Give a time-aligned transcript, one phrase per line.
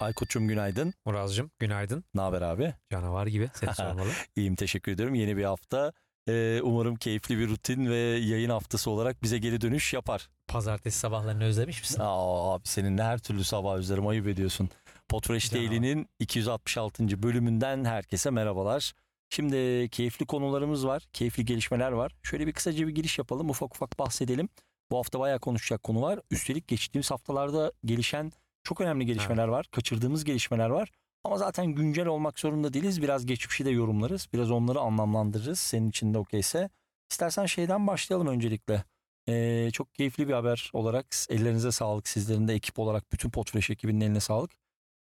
[0.00, 0.94] Aykut'cum günaydın.
[1.04, 2.04] Muraz'cığım günaydın.
[2.14, 2.74] Ne haber abi?
[2.92, 4.08] Canavar gibi seni sormalı.
[4.36, 5.14] İyiyim teşekkür ederim.
[5.14, 5.92] Yeni bir hafta.
[6.28, 10.28] Ee, umarım keyifli bir rutin ve yayın haftası olarak bize geri dönüş yapar.
[10.48, 12.00] Pazartesi sabahlarını özlemiş misin?
[12.00, 14.70] Aa, abi senin de her türlü sabah özlerim ayıp ediyorsun.
[15.08, 15.70] Canavar.
[15.70, 17.22] Daily'nin 266.
[17.22, 18.92] bölümünden herkese merhabalar.
[19.30, 22.12] Şimdi keyifli konularımız var, keyifli gelişmeler var.
[22.22, 24.48] Şöyle bir kısaca bir giriş yapalım, ufak ufak bahsedelim.
[24.90, 26.20] Bu hafta bayağı konuşacak konu var.
[26.30, 29.66] Üstelik geçtiğimiz haftalarda gelişen çok önemli gelişmeler var.
[29.72, 30.90] Kaçırdığımız gelişmeler var.
[31.24, 33.02] Ama zaten güncel olmak zorunda değiliz.
[33.02, 34.28] Biraz geçmişi de yorumlarız.
[34.32, 35.58] Biraz onları anlamlandırırız.
[35.58, 36.70] Senin için de okeyse.
[37.10, 38.84] İstersen şeyden başlayalım öncelikle.
[39.28, 42.08] Ee, çok keyifli bir haber olarak ellerinize sağlık.
[42.08, 44.50] Sizlerin de ekip olarak bütün Potfresh ekibinin eline sağlık.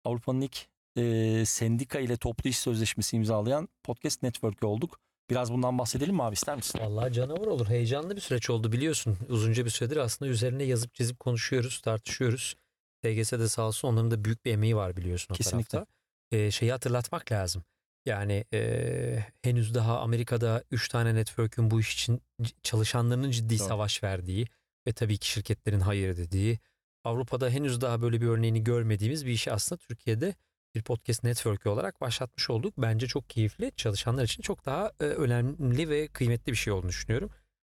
[0.05, 0.67] Avrupa'nın ilk
[0.97, 4.99] e, sendika ile toplu iş sözleşmesi imzalayan podcast network'ü olduk.
[5.29, 6.79] Biraz bundan bahsedelim mi abi ister misin?
[6.83, 7.67] Vallahi canavar olur.
[7.67, 9.17] Heyecanlı bir süreç oldu biliyorsun.
[9.29, 12.55] Uzunca bir süredir aslında üzerine yazıp çizip konuşuyoruz, tartışıyoruz.
[13.03, 15.69] TGS de sağ olsun onların da büyük bir emeği var biliyorsun o Kesinlikle.
[15.69, 15.93] tarafta.
[16.31, 17.63] Ee, şeyi hatırlatmak lazım.
[18.05, 22.21] Yani e, henüz daha Amerika'da 3 tane network'ün bu iş için
[22.63, 23.67] çalışanlarının ciddi Doğru.
[23.67, 24.47] savaş verdiği
[24.87, 26.59] ve tabii ki şirketlerin hayır dediği.
[27.03, 30.35] Avrupa'da henüz daha böyle bir örneğini görmediğimiz bir işi aslında Türkiye'de
[30.75, 32.73] bir podcast network'ü olarak başlatmış olduk.
[32.77, 33.71] Bence çok keyifli.
[33.75, 37.29] Çalışanlar için çok daha e, önemli ve kıymetli bir şey olduğunu düşünüyorum.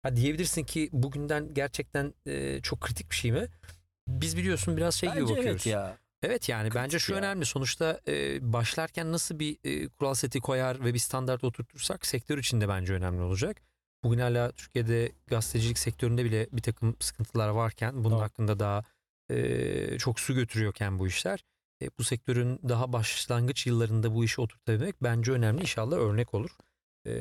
[0.03, 3.47] Ha diyebilirsin ki bugünden gerçekten e, çok kritik bir şey mi?
[4.07, 5.51] Biz biliyorsun biraz şey gibi Bence bakıyoruz.
[5.51, 5.97] evet ya.
[6.23, 7.19] Evet yani bence Kritik şu ya.
[7.19, 7.45] önemli.
[7.45, 12.61] Sonuçta e, başlarken nasıl bir e, kural seti koyar ve bir standart oturtursak sektör için
[12.61, 13.61] de bence önemli olacak.
[14.03, 18.21] Bugün hala Türkiye'de gazetecilik sektöründe bile bir takım sıkıntılar varken bunun Doğru.
[18.21, 18.83] hakkında daha
[19.31, 21.43] e, çok su götürüyorken bu işler
[21.81, 25.61] e, bu sektörün daha başlangıç yıllarında bu işi oturtabilmek bence önemli.
[25.61, 26.49] İnşallah örnek olur.
[27.07, 27.11] E,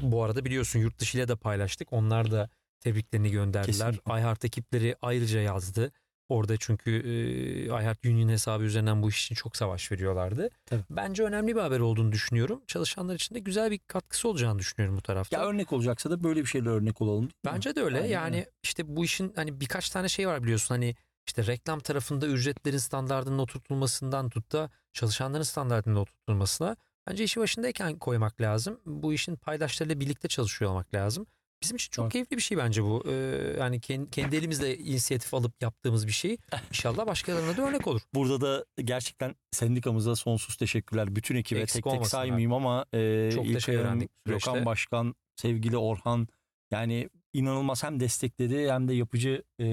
[0.00, 1.92] bu arada biliyorsun yurt dışı ile de paylaştık.
[1.92, 3.86] Onlar da tebriklerini gönderdiler.
[3.92, 4.20] Kesinlikle.
[4.20, 5.92] iHeart ekipleri ayrıca yazdı.
[6.30, 10.50] Orada çünkü e, iHeart Union hesabı üzerinden bu iş için çok savaş veriyorlardı.
[10.66, 10.82] Tabii.
[10.90, 12.62] Bence önemli bir haber olduğunu düşünüyorum.
[12.66, 15.36] Çalışanlar için de güzel bir katkısı olacağını düşünüyorum bu tarafta.
[15.36, 17.28] Ya örnek olacaksa da böyle bir şeyle örnek olalım.
[17.44, 17.96] Bence de öyle.
[17.96, 20.74] Aynen yani işte bu işin hani birkaç tane şey var biliyorsun.
[20.74, 20.94] Hani
[21.26, 26.76] işte reklam tarafında ücretlerin standartının oturtulmasından tut da çalışanların standartının oturtulmasına
[27.06, 28.80] bence işi başındayken koymak lazım.
[28.86, 31.26] Bu işin paydaşlarıyla birlikte çalışıyor olmak lazım.
[31.62, 32.10] Bizim için çok Doğru.
[32.10, 33.04] keyifli bir şey bence bu.
[33.08, 33.12] Ee,
[33.58, 36.36] yani kendi, kendi elimizle inisiyatif alıp yaptığımız bir şey.
[36.70, 38.00] İnşallah başkalarına da örnek olur.
[38.14, 41.16] Burada da gerçekten sendikamıza sonsuz teşekkürler.
[41.16, 44.66] Bütün ekibe Eksik tek tek saymayayım ama e, Çok İlkay Hanım, Gökhan.
[44.66, 46.28] Başkan, sevgili Orhan
[46.70, 49.64] yani inanılmaz hem destekledi hem de yapıcı e,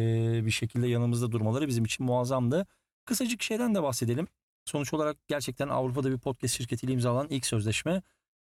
[0.45, 2.67] bir şekilde yanımızda durmaları bizim için muazzamdı.
[3.05, 4.27] Kısacık şeyden de bahsedelim.
[4.65, 8.01] Sonuç olarak gerçekten Avrupa'da bir podcast şirketiyle imzalanan ilk sözleşme.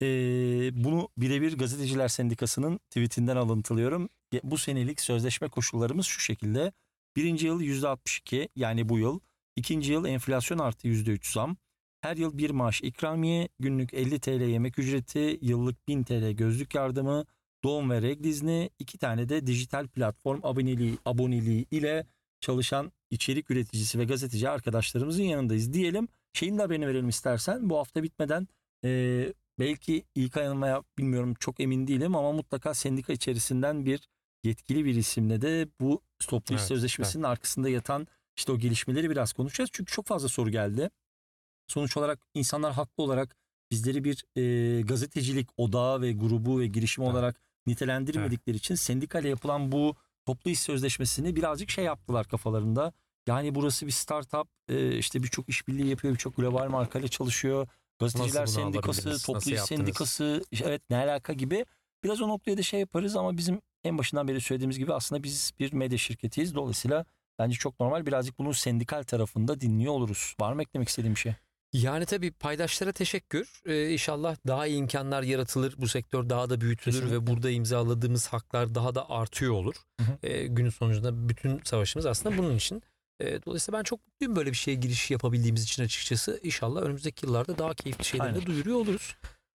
[0.01, 0.07] E,
[0.83, 4.09] bunu birebir Gazeteciler Sendikası'nın tweetinden alıntılıyorum.
[4.43, 6.71] Bu senelik sözleşme koşullarımız şu şekilde.
[7.15, 9.19] Birinci yıl %62 yani bu yıl.
[9.55, 11.57] İkinci yıl enflasyon artı %3 zam.
[12.01, 17.25] Her yıl bir maaş ikramiye, günlük 50 TL yemek ücreti, yıllık 1000 TL gözlük yardımı,
[17.63, 22.07] doğum ve regl izni, iki tane de dijital platform aboneliği, aboneliği ile
[22.39, 26.07] çalışan içerik üreticisi ve gazeteci arkadaşlarımızın yanındayız diyelim.
[26.33, 27.69] Şeyin de haberini verelim istersen.
[27.69, 28.47] Bu hafta bitmeden
[28.83, 34.07] e, belki ilk ayınmaya bilmiyorum çok emin değilim ama mutlaka sendika içerisinden bir
[34.43, 38.07] yetkili bir isimle de bu toplu iş Evet, sözleşmesinin arkasında yatan
[38.37, 39.69] işte o gelişmeleri biraz konuşacağız.
[39.73, 40.89] Çünkü çok fazla soru geldi.
[41.67, 43.35] Sonuç olarak insanlar haklı olarak
[43.71, 47.13] bizleri bir e, gazetecilik odağı ve grubu ve girişim Evet.
[47.13, 49.95] olarak nitelendirmedikleri için sendikayla yapılan bu
[50.25, 52.93] toplu iş sözleşmesini birazcık şey yaptılar kafalarında.
[53.27, 57.67] Yani burası bir startup e, işte birçok işbirliği yapıyor birçok global markayla çalışıyor.
[57.99, 59.25] Gazeteciler Nasıl bunu Sendikası?
[59.25, 59.67] Toplu İş yaptınız?
[59.67, 61.65] Sendikası evet ne alaka gibi.
[62.03, 65.51] Biraz o noktaya da şey yaparız ama bizim en başından beri söylediğimiz gibi aslında biz
[65.59, 66.55] bir medya şirketiyiz.
[66.55, 67.05] Dolayısıyla
[67.39, 70.35] bence çok normal birazcık bunun sendikal tarafında dinliyor oluruz.
[70.39, 71.33] Var mı eklemek istediğim bir şey?
[71.73, 73.61] Yani tabii paydaşlara teşekkür.
[73.65, 75.75] Ee, inşallah daha iyi imkanlar yaratılır.
[75.77, 77.15] Bu sektör daha da büyütülür Kesinlikle.
[77.15, 79.75] ve burada imzaladığımız haklar daha da artıyor olur.
[79.99, 80.17] Hı hı.
[80.27, 82.83] Ee, günün sonucunda bütün savaşımız aslında bunun için.
[83.19, 86.39] Ee, dolayısıyla ben çok mutluyum böyle bir şeye giriş yapabildiğimiz için açıkçası.
[86.43, 88.41] İnşallah önümüzdeki yıllarda daha keyifli şeyleri Aynen.
[88.41, 89.15] de duyuruyor oluruz.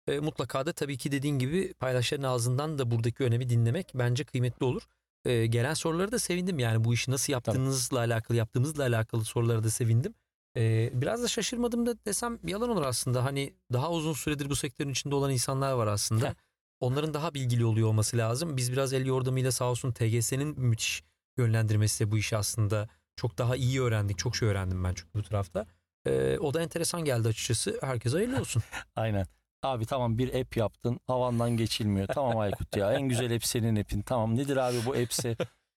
[0.09, 4.67] Ee, mutlaka da tabii ki dediğin gibi paydaşların ağzından da buradaki önemi dinlemek bence kıymetli
[4.67, 4.83] olur.
[5.25, 6.59] Ee, gelen soruları da sevindim.
[6.59, 10.15] Yani bu işi nasıl yaptığınızla alakalı, yaptığımızla alakalı sorulara da sevindim.
[10.57, 13.25] Ee, biraz da şaşırmadım da desem yalan olur aslında.
[13.25, 16.29] Hani daha uzun süredir bu sektörün içinde olan insanlar var aslında.
[16.29, 16.35] Heh.
[16.81, 18.57] Onların daha bilgili oluyor olması lazım.
[18.57, 21.03] Biz biraz el yordamıyla sağ olsun TGS'nin müthiş
[21.37, 24.19] yönlendirmesiyle bu işi aslında çok daha iyi öğrendik.
[24.19, 25.67] Çok şey öğrendim ben çünkü bu tarafta.
[26.07, 27.79] Ee, o da enteresan geldi açıkçası.
[27.81, 28.63] Herkese hayırlı olsun.
[28.97, 29.27] Aynen.
[29.63, 32.07] Abi tamam bir app yaptın havandan geçilmiyor.
[32.07, 34.03] Tamam Aykut ya en güzel app senin app'in.
[34.03, 35.37] Tamam nedir abi bu app'se?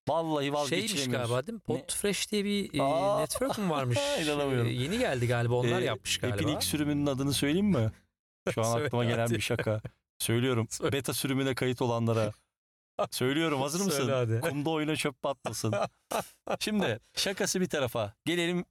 [0.10, 1.30] Vallahi Şeymiş vazgeçiremiyoruz.
[1.30, 1.62] galiba değil mi?
[1.62, 3.98] Podfresh diye bir e, network mü varmış?
[4.24, 4.68] inanamıyorum.
[4.68, 6.36] E, yeni geldi galiba onlar Ee, yapmış galiba.
[6.36, 7.92] App'in ilk sürümünün adını söyleyeyim mi?
[8.54, 9.82] Şu an aklıma gelen bir şaka.
[10.20, 10.68] Söylüyorum.
[10.70, 10.92] Söyle.
[10.92, 12.32] Beta sürümüne kayıt olanlara.
[13.12, 13.98] Söylüyorum hazır mısın?
[14.00, 14.40] Söyle hadi.
[14.50, 15.74] Kumda oyuna çöp batmasın.
[16.60, 18.14] Şimdi şakası bir tarafa.
[18.26, 18.66] Gelelim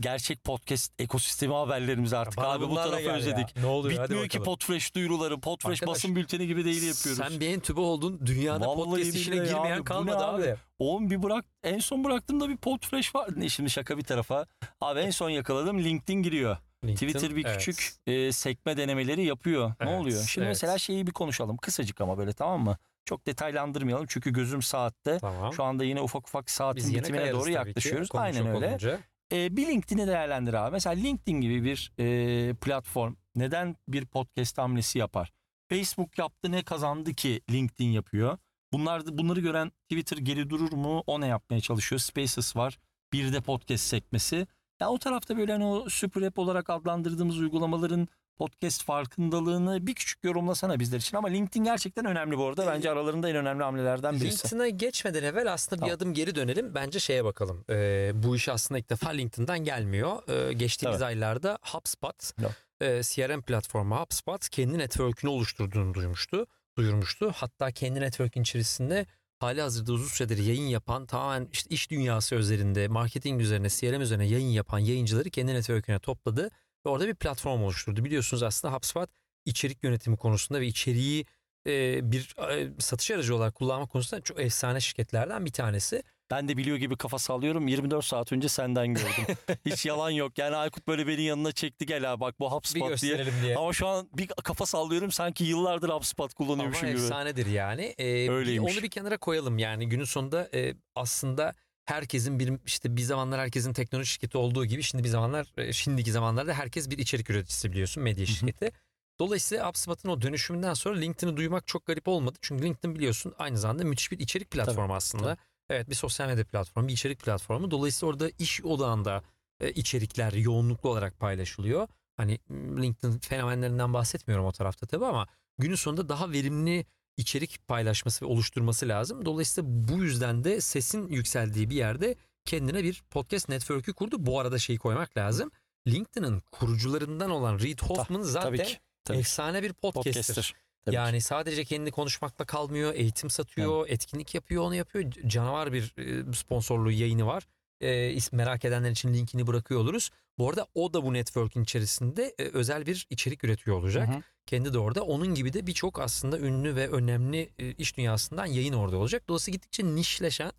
[0.00, 2.36] gerçek podcast ekosistemi haberlerimize artık.
[2.36, 3.16] Bana Abi bu bunlarla tarafı gel ya.
[3.16, 3.56] özledik.
[3.56, 3.98] Ne oluyor?
[3.98, 4.56] Hadi Bitmiyor ki bakalım.
[4.58, 5.40] Podfresh duyuruları.
[5.40, 7.22] Podfresh Arkadaş, basın bülteni gibi değil yapıyoruz.
[7.28, 8.20] Sen bir entübe oldun.
[8.26, 10.42] Dünyada Vallahi podcast işine billahi girmeyen abi, bu ne kalmadı abi?
[10.42, 10.56] abi.
[10.78, 13.28] Oğlum bir bırak en son bıraktığımda bir Podfresh var.
[13.36, 14.46] Ne şimdi şaka bir tarafa.
[14.80, 16.56] Abi en son yakaladım LinkedIn giriyor.
[16.84, 17.58] LinkedIn, Twitter bir evet.
[17.58, 19.68] küçük e, sekme denemeleri yapıyor.
[19.68, 20.24] Ne Evet, oluyor?
[20.24, 20.54] Şimdi evet.
[20.56, 21.56] mesela şeyi bir konuşalım.
[21.56, 22.76] Kısacık ama böyle tamam mı?
[23.04, 25.18] Çok detaylandırmayalım çünkü gözüm saatte.
[25.18, 25.52] Tamam.
[25.52, 28.08] Şu anda yine ufak ufak Biz saatin yine bitimine doğru ki, yaklaşıyoruz.
[28.08, 28.68] konu Aynen öyle.
[28.68, 29.00] olunca.
[29.32, 30.72] E, bir LinkedIn'i değerlendir abi.
[30.72, 35.32] Mesela LinkedIn gibi bir e, platform neden bir podcast hamlesi yapar?
[35.68, 38.38] Facebook yaptı ne kazandı ki LinkedIn yapıyor?
[38.72, 41.02] Bunlar bunları gören Twitter geri durur mu?
[41.06, 41.98] O ne yapmaya çalışıyor?
[42.00, 42.78] Spaces var.
[43.12, 44.46] Bir de podcast sekmesi.
[44.80, 48.08] Ya o tarafta böyle hani o super app olarak adlandırdığımız uygulamaların
[48.38, 51.16] podcast farkındalığını bir küçük yorumlasana bizler için.
[51.16, 52.66] Ama LinkedIn gerçekten önemli bu arada.
[52.66, 54.44] Bence aralarında en önemli hamlelerden birisi.
[54.44, 55.96] LinkedIn'a geçmeden evvel aslında bir Tamam.
[55.96, 56.74] adım geri dönelim.
[56.74, 57.64] Bence şeye bakalım.
[57.70, 60.28] Ee, bu iş aslında ilk defa LinkedIn'dan gelmiyor.
[60.48, 61.06] Ee, geçtiğimiz Evet.
[61.06, 62.52] aylarda HubSpot, Evet.
[62.80, 66.46] e, CRM platformu HubSpot kendi network'ünü oluşturduğunu duymuştu,
[66.76, 67.32] duyurmuştu.
[67.36, 69.06] Hatta kendi network'ün içerisinde
[69.38, 74.26] hali hazırda uzun süredir yayın yapan tamamen işte iş dünyası üzerinde, marketing üzerine, CRM üzerine
[74.26, 76.50] yayın yapan yayıncıları kendi network'üne topladı
[76.86, 78.04] ve orada bir platform oluşturdu.
[78.04, 79.10] Biliyorsunuz aslında HubSpot
[79.44, 81.26] içerik yönetimi konusunda ve içeriği
[81.66, 86.02] e, bir e, satış aracı olarak kullanma konusunda çok efsane şirketlerden bir tanesi.
[86.30, 87.68] Ben de biliyor gibi kafa sallıyorum.
[87.68, 89.36] 24 saat önce senden gördüm.
[89.66, 90.38] Hiç yalan yok.
[90.38, 93.26] Yani Aykut böyle beni yanına çekti gel ha bak bu HubSpot diye.
[93.42, 93.56] diye.
[93.56, 96.98] Ama şu an bir kafa sallıyorum sanki yıllardır HubSpot Ama kullanıyormuşum gibi.
[96.98, 97.94] efsanedir yani.
[97.98, 98.76] Ee, Öyleymiş.
[98.76, 101.54] Onu bir kenara koyalım yani günün sonunda e, aslında
[101.84, 106.12] herkesin bir işte bir zamanlar herkesin teknoloji şirketi olduğu gibi şimdi bir zamanlar e, şimdiki
[106.12, 108.34] zamanlarda herkes bir içerik üreticisi biliyorsun medya Hı hı.
[108.34, 108.72] şirketi.
[109.20, 112.38] Dolayısıyla HubSpot'un o dönüşümünden sonra LinkedIn'i duymak çok garip olmadı.
[112.42, 115.36] Çünkü LinkedIn biliyorsun aynı zamanda müthiş bir içerik platformu aslında.
[115.70, 117.70] Evet bir sosyal medya platformu, bir içerik platformu.
[117.70, 119.22] Dolayısıyla orada iş odağında
[119.60, 121.88] e, içerikler yoğunluklu olarak paylaşılıyor.
[122.16, 125.26] Hani m, LinkedIn fenomenlerinden bahsetmiyorum o tarafta tabii ama
[125.58, 129.24] günün sonunda daha verimli içerik paylaşması ve oluşturması lazım.
[129.24, 134.16] Dolayısıyla bu yüzden de sesin yükseldiği bir yerde kendine bir podcast network'ü kurdu.
[134.18, 135.50] Bu arada şeyi koymak lazım.
[135.88, 138.78] LinkedIn'in kurucularından olan Reid Hoffman zaten Tabii ki.
[139.04, 139.16] Tabii.
[139.16, 139.20] ki.
[139.20, 140.12] efsane bir podcaster.
[140.12, 140.54] Podcaster.
[140.84, 145.10] Tabii yani sadece kendi konuşmakla kalmıyor, eğitim satıyor, etkinlik yapıyor, onu yapıyor.
[145.26, 147.46] Canavar bir e, sponsorluğu yayını var.
[147.82, 150.10] E, merak edenler için linkini bırakıyor oluruz.
[150.38, 154.08] Bu arada o da bu network'ün içerisinde e, özel bir içerik üretiyor olacak.
[154.08, 154.22] Hı hı.
[154.46, 155.02] Kendi de orada.
[155.02, 159.22] Onun gibi de birçok aslında ünlü ve önemli e, iş dünyasından yayın orada olacak.
[159.28, 160.52] Dolayısıyla gittikçe nişleşen,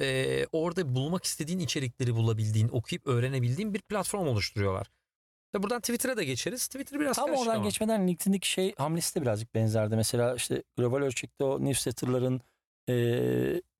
[0.00, 4.86] e, orada bulmak istediğin içerikleri bulabildiğin, okuyup öğrenebildiğin bir platform oluşturuyorlar.
[5.54, 6.66] Ve buradan Twitter'a da geçeriz.
[6.66, 7.64] Twitter biraz Tam oradan ama.
[7.64, 9.96] geçmeden LinkedIn'deki şey hamlesi de birazcık benzerdi.
[9.96, 12.40] Mesela işte global ölçekte o newsletter'ların
[12.88, 12.94] e,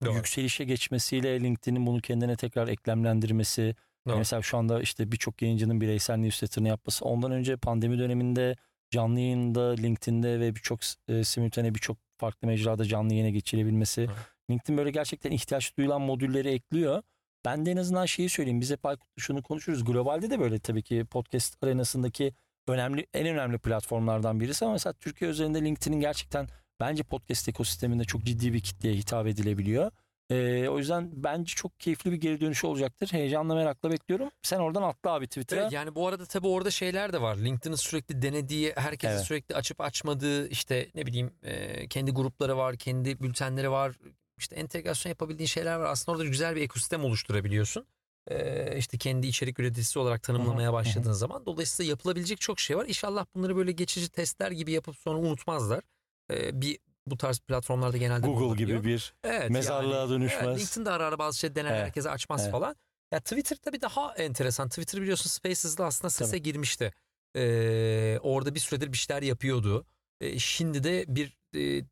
[0.05, 0.15] Doğru.
[0.15, 3.77] yükselişe geçmesiyle LinkedIn'in bunu kendine tekrar eklemlendirmesi.
[4.09, 4.17] Doğru.
[4.17, 7.05] Mesela şu anda işte birçok yayıncının bireysel newsletter'ını yapması.
[7.05, 8.57] Ondan önce pandemi döneminde
[8.91, 14.01] canlı yayında LinkedIn'de ve birçok e, simultane birçok farklı mecrada canlı yayına geçirebilmesi.
[14.01, 14.17] Evet.
[14.51, 17.03] LinkedIn böyle gerçekten ihtiyaç duyulan modülleri ekliyor.
[17.45, 18.61] Ben de en azından şeyi söyleyeyim.
[18.61, 18.81] Biz hep
[19.19, 19.85] şunu konuşuruz.
[19.85, 22.35] Globalde de böyle tabii ki podcast arenasındaki
[22.69, 26.49] önemli en önemli platformlardan birisi ama mesela Türkiye üzerinde LinkedIn'in gerçekten
[26.83, 29.91] bence podcast ekosisteminde çok ciddi bir kitleye hitap edilebiliyor.
[30.31, 33.13] Ee, o yüzden bence çok keyifli bir geri dönüş olacaktır.
[33.13, 34.31] Heyecanla merakla bekliyorum.
[34.43, 35.61] Sen oradan atla abi Twitter'a.
[35.61, 37.37] Evet, yani bu arada tabii orada şeyler de var.
[37.37, 39.27] LinkedIn'in sürekli denediği, herkesin Evet.
[39.27, 43.97] sürekli açıp açmadığı işte ne bileyim e, kendi grupları var, kendi bültenleri var.
[44.39, 45.87] İşte entegrasyon yapabildiğin şeyler var.
[45.87, 47.87] Aslında orada güzel bir ekosistem oluşturabiliyorsun.
[48.27, 51.47] E, işte kendi içerik üreticisi olarak tanımlamaya başladığın zaman.
[51.47, 52.87] Dolayısıyla yapılabilecek çok şey var.
[52.89, 55.83] İnşallah bunları böyle geçici testler gibi yapıp sonra unutmazlar.
[56.31, 60.45] E, bir bu tarz platformlarda genelde Google gibi bir Evet, mezarlığa yani, dönüşmez.
[60.45, 62.53] Evet, LinkedIn'de ara ara bazı şey dener Evet, herkese açmaz evet.
[62.53, 62.77] falan.
[63.13, 64.69] Ya Twitter tabii daha enteresan.
[64.69, 66.43] Twitter biliyorsun Spaces'da aslında sese Tabii.
[66.43, 66.93] girmişti.
[67.37, 69.87] Ee, orada bir süredir bir şeyler yapıyordu.
[70.21, 71.85] Ee, şimdi de bir e,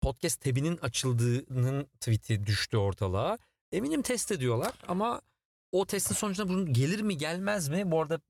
[0.00, 3.38] podcast tabinin açıldığının tweet'i düştü ortalığa.
[3.72, 5.20] Eminim test ediyorlar ama
[5.72, 7.90] o testin sonucunda bunun gelir mi gelmez mi?
[7.90, 8.20] Bu arada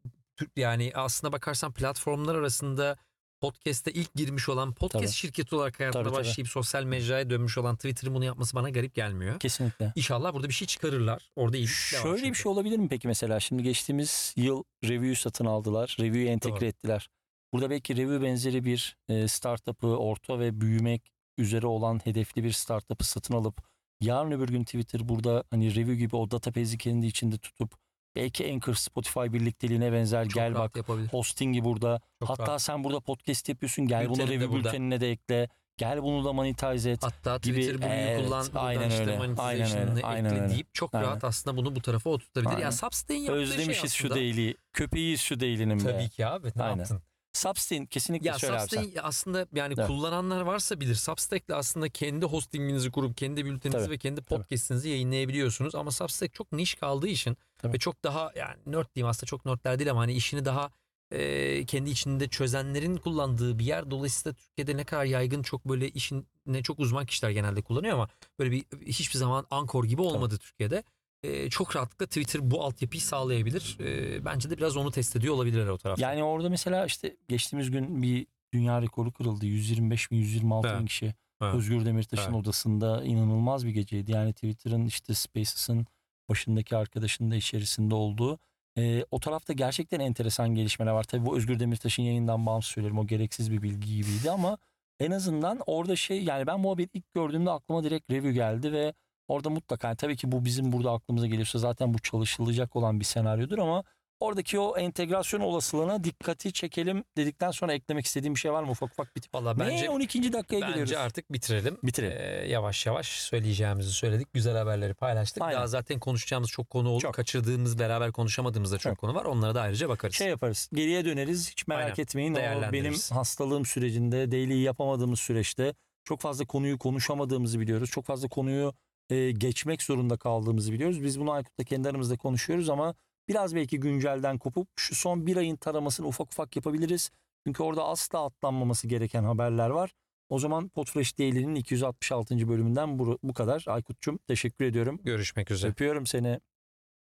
[0.57, 2.97] yani aslında bakarsan platformlar arasında
[3.41, 5.13] podcast'te ilk girmiş olan podcast Tabii.
[5.13, 6.21] şirketi olarak hayatına Tabii, tabii.
[6.25, 9.41] başlayıp sosyal mecraya dönmüş olan Twitter'ın bunu yapması bana garip gelmiyor.
[9.41, 9.93] kesinlikle.
[9.97, 11.31] İnşallah burada bir şey çıkarırlar.
[11.37, 13.41] Orada iyi var Şöyle bir şey olabilir mi peki mesela?
[13.41, 15.97] Şimdi geçtiğimiz yıl Review satın aldılar.
[16.01, 16.65] Review'yu entegre Doğru.
[16.65, 17.09] ettiler.
[17.53, 23.05] Burada belki Review benzeri bir e, startup'ı orta ve büyümek üzere olan hedefli bir startup'ı
[23.05, 23.69] satın alıp
[24.01, 27.75] Yarın öbür gün Twitter burada hani review gibi o database'i kendi içinde tutup
[28.17, 31.09] belki Anchor, Spotify birlikteliğine benzer Çok gel bak yapabilir.
[31.09, 32.01] hostingi burada.
[32.21, 32.63] Çok Hatta rahat.
[32.63, 35.49] sen burada podcast yapıyorsun gel bunu review bültenine de ekle.
[35.77, 37.03] Gel bunu da monetize et.
[37.03, 37.55] Hatta gibi.
[37.61, 38.47] Twitter bugünü Evet, kullan.
[38.55, 40.53] Aynen işte öyle, aynen öyle, aynen ekle öyle.
[40.53, 41.07] deyip çok Aynen.
[41.07, 42.51] rahat aslında bunu bu tarafa oturtabilir.
[42.51, 42.61] Aynen.
[42.63, 44.15] Ya Substack'in yaptığı Özlemişiz şey şu aslında.
[44.21, 44.55] değili.
[44.73, 45.83] Köpeğiyiz şu değilinin be.
[45.93, 46.79] Tabii ki abi ne Aynen.
[46.79, 47.03] yaptın?
[47.33, 48.59] Substain kesinlikle Ya söyle.
[48.61, 49.87] Substack'i aslında yani Evet.
[49.87, 50.95] kullananlar varsa bilir.
[50.95, 55.75] Substack'le aslında kendi hostinginizi kurup kendi bülteninizi Tabii, ve kendi podcast'inizi yayınlayabiliyorsunuz.
[55.75, 57.73] Ama Substack çok niş kaldığı için Tabii.
[57.73, 60.71] ve çok daha yani nerd diyeyim aslında çok nerdler değil ama hani işini daha
[61.11, 63.91] e, kendi içinde çözenlerin kullandığı bir yer.
[63.91, 68.51] Dolayısıyla Türkiye'de ne kadar yaygın çok böyle işine çok uzman kişiler genelde kullanıyor ama böyle
[68.51, 70.83] bir hiçbir zaman Anchor gibi olmadı Türkiye'de.
[71.23, 73.77] E, çok rahatlıkla Twitter bu altyapıyı sağlayabilir.
[73.81, 76.03] E, bence de biraz onu test ediyor olabilirler o tarafta.
[76.11, 79.47] Yani orada mesela işte geçtiğimiz gün bir dünya rekoru kırıldı.
[79.47, 80.89] 125 bin 126 bin Evet.
[80.89, 81.15] kişi.
[81.43, 81.55] Evet.
[81.55, 82.35] Özgür Demirtaş'ın Evet.
[82.35, 84.13] odasında inanılmaz bir geceydi.
[84.13, 85.87] Yani Twitter'ın işte Spaces'ın
[86.29, 88.39] başındaki arkadaşının da içerisinde olduğu.
[88.79, 91.05] Ee, o tarafta gerçekten enteresan gelişmeler var.
[91.05, 92.99] Tabii bu Özgür Demirtaş'ın yayından bağımsız söylerim.
[92.99, 94.59] O gereksiz bir bilgi gibiydi ama
[95.01, 98.95] en azından orada şey yani ben bu haberi ilk gördüğümde aklıma direkt review geldi ve
[99.29, 103.05] orada mutlaka yani tabii ki bu bizim burada aklımıza geliyorsa zaten bu çalışılacak olan bir
[103.05, 103.85] senaryodur ama
[104.21, 108.93] oradaki o entegrasyon olasılığına dikkati çekelim dedikten sonra eklemek istediğim bir şey var mı ufak
[108.93, 109.35] ufak bitip.
[109.35, 110.33] Valla bence ne 12.
[110.33, 110.81] dakikaya geliyoruz.
[110.81, 111.79] Bence artık bitirelim.
[111.83, 112.19] Bitirelim.
[112.19, 114.33] Ee, yavaş yavaş söyleyeceğimizi söyledik.
[114.33, 115.43] Güzel haberleri paylaştık.
[115.43, 115.57] Aynen.
[115.57, 117.03] Daha zaten konuşacağımız çok konu oldu.
[117.03, 117.15] Çok.
[117.15, 118.99] Kaçırdığımız, beraber konuşamadığımız da çok Çok.
[119.01, 119.25] konu var.
[119.25, 120.15] Onlara da ayrıca bakarız.
[120.15, 120.71] şey yaparız.
[120.75, 121.51] Geriye döneriz.
[121.51, 122.03] Hiç merak Aynen.
[122.03, 122.35] etmeyin.
[122.35, 127.91] O benim hastalığım sürecinde, daily'yi yapamadığımız süreçte çok fazla konuyu konuşamadığımızı biliyoruz.
[127.91, 128.75] Çok fazla konuyu
[129.11, 131.03] e, geçmek zorunda kaldığımızı biliyoruz.
[131.03, 132.95] Biz bunu Aykut'la kendi aramızda konuşuyoruz ama
[133.29, 137.11] biraz belki güncelden kopup şu son bir ayın taramasını ufak ufak yapabiliriz.
[137.47, 139.91] Çünkü orada asla atlanmaması gereken haberler var.
[140.29, 142.49] O zaman Podfresh Daily'nin 266.
[142.49, 143.65] bölümünden bu, bu kadar.
[143.67, 145.01] Aykut'cum teşekkür ediyorum.
[145.05, 145.71] Görüşmek üzere.
[145.71, 146.41] Öpüyorum seni.